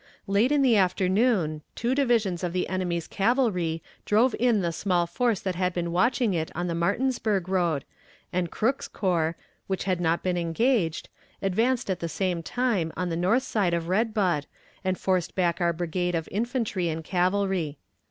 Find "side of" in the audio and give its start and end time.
13.43-13.89